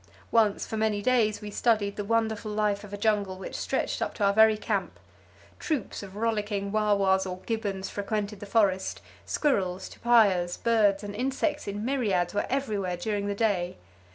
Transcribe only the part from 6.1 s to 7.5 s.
rollicking wa was or